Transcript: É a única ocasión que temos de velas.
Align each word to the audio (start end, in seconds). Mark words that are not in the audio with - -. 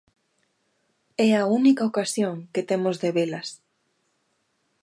É 1.27 1.29
a 1.41 1.43
única 1.59 1.87
ocasión 1.91 2.35
que 2.53 2.67
temos 2.69 2.95
de 3.03 3.09
velas. 3.17 3.49